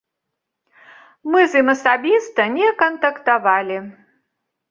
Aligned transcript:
Мы 1.33 1.39
з 1.51 1.61
ім 1.65 1.69
асабіста 1.75 2.41
не 2.57 2.69
кантактавалі. 2.81 3.77